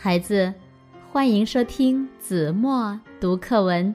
[0.00, 0.54] 孩子，
[1.10, 3.92] 欢迎收听子墨读课文。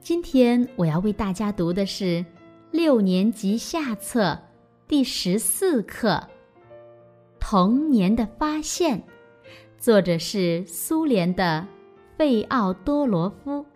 [0.00, 2.24] 今天我要为大家读的是
[2.70, 4.38] 六年级下册
[4.88, 6.08] 第十四课
[7.38, 8.98] 《童年的发现》，
[9.78, 11.66] 作者是苏联的
[12.16, 13.66] 费奥多罗夫。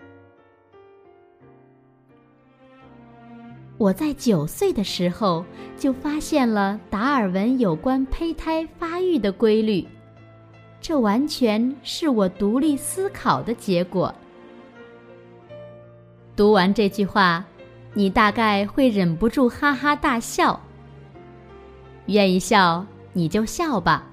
[3.77, 5.45] 我在九岁的时候
[5.77, 9.87] 就发现了达尔文有关胚胎发育的规律。
[10.89, 14.15] 这完全是我独立思考的结果。
[16.37, 17.45] 读完这句话，
[17.93, 20.61] 你大概会忍不住哈哈大笑。
[22.07, 24.07] 愿意笑你就笑吧，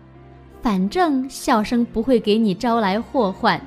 [0.64, 3.62] 反正笑声不会给你招来祸患。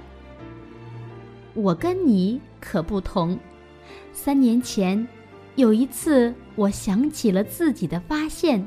[1.54, 3.38] 我跟你可不同。
[4.12, 5.07] 三年前，
[5.54, 8.66] 有一次，我想起了自己的发现，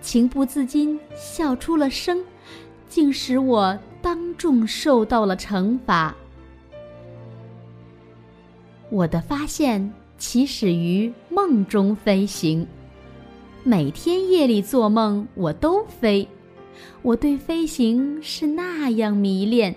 [0.00, 2.24] 情不自禁笑出了声。
[2.90, 6.14] 竟使我当众受到了惩罚。
[8.90, 12.66] 我的发现起始于梦中飞行，
[13.62, 16.26] 每天夜里做梦我都飞，
[17.02, 19.72] 我对飞行是那样迷恋，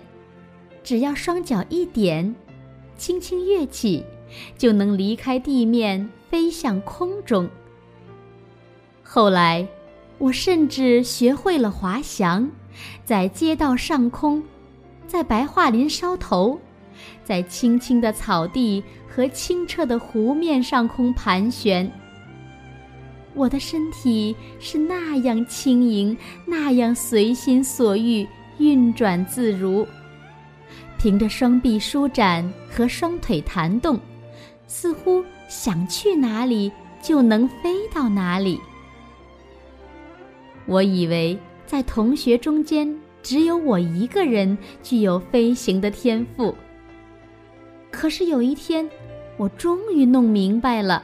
[0.82, 2.34] 只要双脚一点，
[2.96, 4.04] 轻轻跃起，
[4.58, 7.48] 就能离开地面飞向空中。
[9.04, 9.64] 后来，
[10.18, 12.50] 我甚至学会了滑翔。
[13.04, 14.42] 在街道上空，
[15.06, 16.58] 在白桦林梢头，
[17.24, 21.90] 在青青的草地和清澈的湖面上空盘旋。
[23.34, 28.26] 我的身体是那样轻盈，那样随心所欲，
[28.58, 29.86] 运转自如。
[30.98, 33.98] 凭着双臂舒展和双腿弹动，
[34.66, 36.70] 似乎想去哪里
[37.02, 38.60] 就能飞到哪里。
[40.66, 41.38] 我以为。
[41.74, 42.88] 在同学中间，
[43.20, 46.54] 只有我一个人具有飞行的天赋。
[47.90, 48.88] 可是有一天，
[49.36, 51.02] 我终于弄明白了：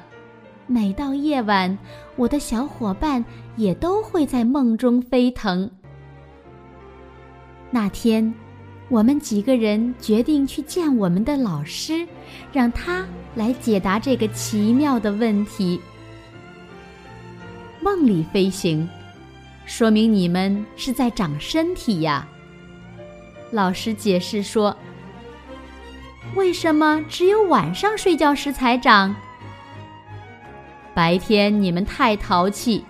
[0.68, 1.76] 每到夜晚，
[2.14, 3.24] 我的小伙伴
[3.56, 5.68] 也都会在梦中飞腾。
[7.72, 8.32] 那天，
[8.90, 12.06] 我们几个人决定去见我们的老师，
[12.52, 13.04] 让他
[13.34, 15.80] 来解答这个奇妙的问题：
[17.82, 18.88] 梦里飞行。
[19.70, 22.26] 说明你们是在长身体呀。
[23.52, 24.76] 老师解释说
[26.34, 29.14] ：“为什么只有晚上睡觉时才长？
[30.92, 32.84] 白天你们太淘气，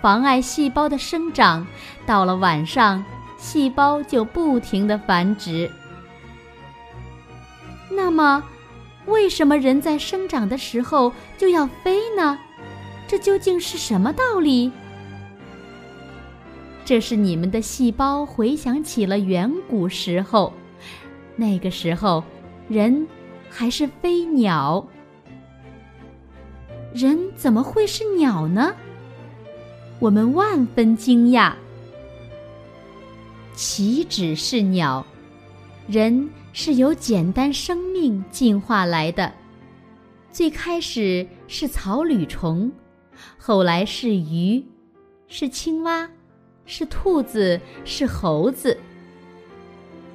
[0.00, 1.66] 妨碍细胞的生长。
[2.06, 3.04] 到了晚上，
[3.36, 5.68] 细胞就不停的繁殖。
[7.90, 8.40] 那么，
[9.06, 12.38] 为什么人在生长的时候就要飞呢？
[13.08, 14.70] 这究竟是什么道理？”
[16.90, 20.52] 这是你们的细胞回想起了远古时候，
[21.36, 22.24] 那个时候，
[22.66, 23.06] 人
[23.48, 24.84] 还是飞鸟。
[26.92, 28.74] 人怎么会是鸟呢？
[30.00, 31.52] 我们万分惊讶。
[33.54, 35.06] 岂止是鸟，
[35.86, 39.32] 人是由简单生命进化来的。
[40.32, 42.68] 最开始是草履虫，
[43.38, 44.60] 后来是鱼，
[45.28, 46.10] 是青蛙。
[46.70, 48.78] 是兔子，是猴子。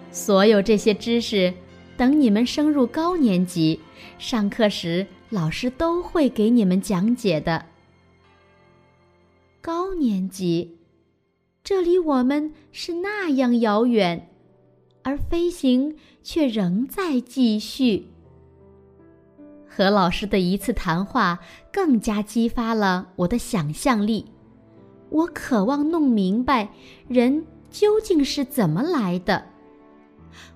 [0.09, 1.53] 所有这些知识，
[1.97, 3.81] 等你们升入高年级，
[4.17, 7.65] 上课时老师都会给你们讲解的。
[9.61, 10.77] 高年级，
[11.61, 14.29] 这离我们是那样遥远，
[15.03, 18.07] 而飞行却仍在继续。
[19.67, 21.39] 和老师的一次谈话，
[21.73, 24.27] 更加激发了我的想象力。
[25.09, 26.69] 我渴望弄明白
[27.07, 29.45] 人究竟是怎么来的。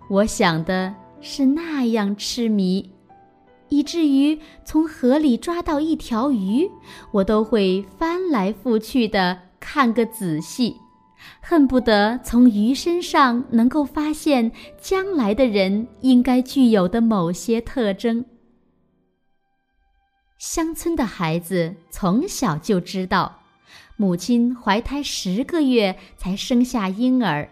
[0.09, 2.91] 我想的是那样痴迷，
[3.69, 6.69] 以至于从河里抓到一条鱼，
[7.11, 10.75] 我都会翻来覆去的看个仔细，
[11.41, 18.25] 恨不得从鱼身上能够发现将来的人应该具有的某些特征。
[20.37, 23.38] 乡村的孩子从小就知道。
[24.01, 27.49] 母亲怀胎十个月才生下婴儿。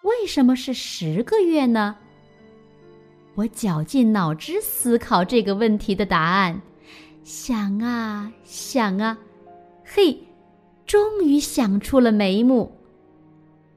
[0.00, 1.96] 为什么是十个月呢？
[3.34, 6.58] 我绞尽脑汁思考这个问题的答案，
[7.24, 9.18] 想啊想啊，
[9.84, 10.18] 嘿，
[10.86, 12.74] 终于想出了眉目。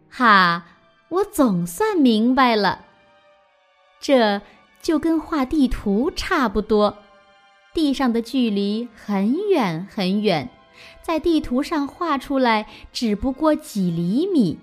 [0.09, 0.65] 哈，
[1.09, 2.85] 我总算明白了。
[3.99, 4.41] 这
[4.81, 6.97] 就跟画地图差不多，
[7.73, 10.49] 地上的距离很远很远。
[11.01, 14.57] 在地图上画出来，只不过几厘米。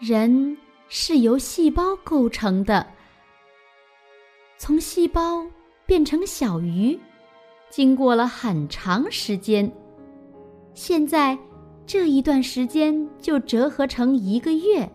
[0.00, 0.56] 人
[0.88, 2.86] 是由细胞构成的，
[4.58, 5.46] 从细胞
[5.86, 6.98] 变成小鱼，
[7.70, 9.70] 经过了很长时间。
[10.74, 11.38] 现在
[11.86, 14.90] 这一段时间就折合成一个月。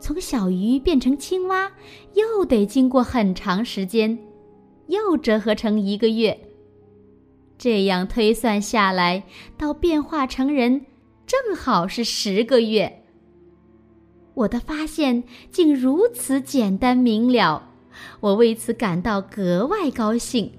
[0.00, 1.70] 从小鱼变成青蛙，
[2.14, 4.18] 又得经过很长时间，
[4.88, 6.38] 又折合成一个月。
[7.60, 9.22] 这样推算下来，
[9.58, 10.86] 到变化成人，
[11.26, 13.04] 正好是十个月。
[14.32, 17.68] 我的发现竟如此简单明了，
[18.20, 20.50] 我为此感到格外高兴。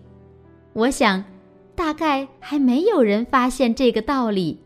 [0.73, 1.23] 我想，
[1.73, 4.59] 大概还没有人发现这个道理。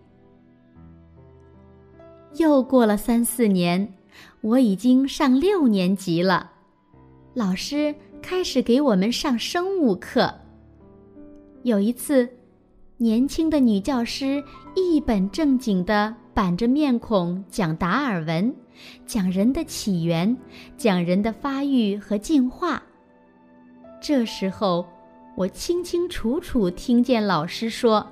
[2.35, 3.93] 又过了三四年。
[4.41, 6.51] 我已经上六年级了，
[7.33, 10.41] 老师开始给我们上生物课。
[11.65, 12.29] 有一次，
[12.97, 14.43] 年轻的女教师
[14.75, 18.55] 一本正经地板着面孔讲达尔文，
[19.07, 20.37] 讲人的起源，
[20.77, 22.83] 讲人的发育和进化。
[23.99, 24.85] 这时候，
[25.35, 28.05] 我清清楚楚听见老师说：“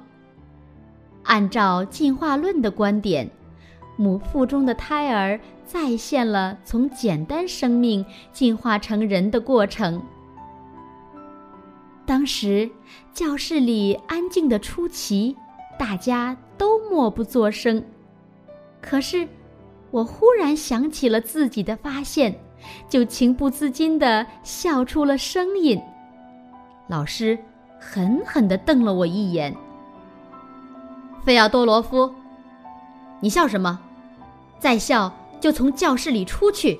[1.21, 3.29] 按照进化论的观点。”
[3.95, 10.01] 母腹中的胎儿再现了从简单生命进化成人的过程。
[12.05, 12.69] 当时
[13.13, 15.35] 教室里安静的出奇，
[15.79, 17.83] 大家都默不作声。
[18.81, 19.27] 可是，
[19.89, 22.37] 我忽然想起了自己的发现，
[22.89, 25.81] 就情不自禁地笑出了声音。
[26.87, 27.37] 老师
[27.79, 29.55] 狠狠地瞪了我一眼
[31.23, 32.13] ：“费奥多罗夫。”
[33.21, 33.79] 你笑什么？
[34.59, 36.79] 再笑就从教室里出去。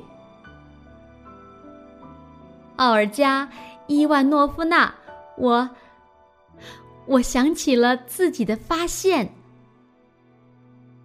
[2.76, 3.46] 奥尔加·
[3.88, 4.94] 伊万诺夫娜，
[5.38, 5.70] 我，
[7.06, 9.34] 我想起了自己的发现。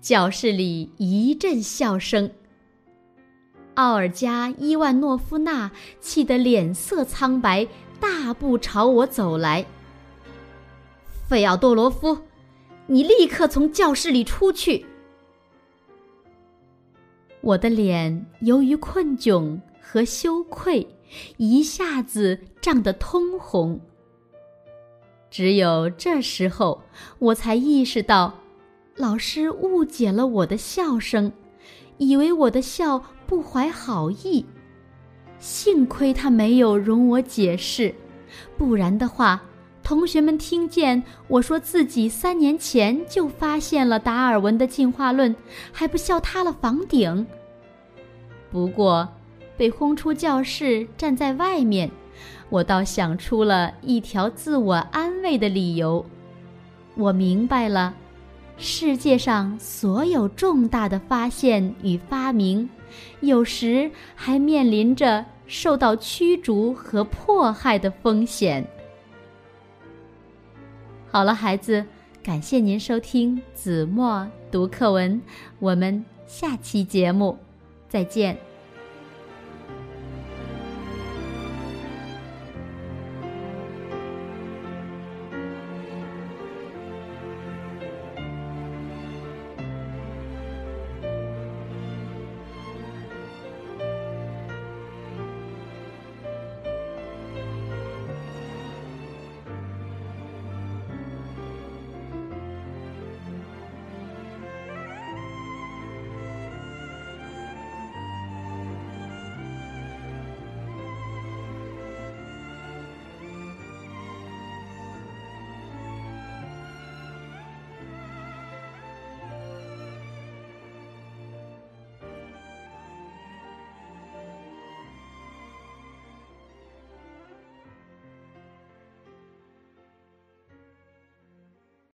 [0.00, 2.30] 教室里一阵笑声。
[3.74, 5.70] 奥尔加·伊万诺夫娜
[6.00, 7.66] 气得脸色苍白，
[8.00, 9.64] 大步朝我走来。
[11.28, 12.18] 费奥多罗夫，
[12.86, 14.84] 你立刻从教室里出去！
[17.40, 20.86] 我的脸由于困窘和羞愧，
[21.36, 23.80] 一下子涨得通红。
[25.30, 26.82] 只有这时候，
[27.18, 28.34] 我才意识到，
[28.96, 31.30] 老师误解了我的笑声，
[31.98, 34.44] 以为我的笑不怀好意。
[35.38, 37.94] 幸亏他没有容我解释，
[38.56, 39.40] 不然的话，
[39.84, 45.34] 同学们听见我说自己三年前就发现了达尔文的进化论，
[45.70, 47.26] 还不笑塌了房顶。
[48.50, 49.08] 不过，
[49.56, 51.90] 被轰出教室，站在外面，
[52.50, 56.04] 我倒想出了一条自我安慰的理由。
[56.94, 57.94] 我明白了，
[58.56, 62.68] 世界上所有重大的发现与发明，
[63.20, 68.66] 有时还面临着受到驱逐和迫害的风险。
[71.10, 71.84] 好了，孩子，
[72.22, 75.20] 感谢您收听子墨读课文，
[75.58, 77.38] 我们下期节目。
[77.88, 78.47] 再见。